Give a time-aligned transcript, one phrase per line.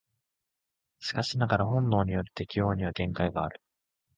[0.99, 3.61] しかしながら本能による適応には限界がある。